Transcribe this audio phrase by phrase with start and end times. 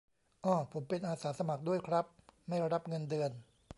[0.45, 2.05] อ้อ ผมเป็นอาสาสมัครด้วยครับ
[2.47, 3.31] ไม่รับเงินเดือน